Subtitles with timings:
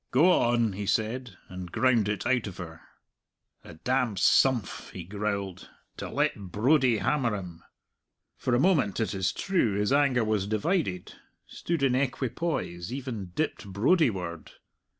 [0.09, 2.81] "Go on!" he said, and ground it out of her.
[3.61, 7.61] "The damned sumph!" he growled, "to let Brodie hammer him!"
[8.35, 11.13] For a moment, it is true, his anger was divided,
[11.45, 14.49] stood in equipoise, even dipped "Brodie ward."